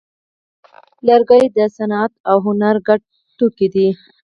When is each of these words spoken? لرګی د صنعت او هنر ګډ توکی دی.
لرګی 1.07 1.45
د 1.57 1.57
صنعت 1.77 2.11
او 2.29 2.37
هنر 2.45 2.75
ګډ 2.87 2.99
توکی 3.37 3.67
دی. 3.73 3.87